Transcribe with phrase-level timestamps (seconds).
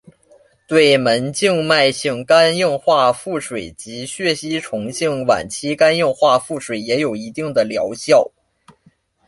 [0.67, 8.31] 对门静脉性肝硬化腹水及血吸虫性晚期肝硬化腹水也有一定的疗效。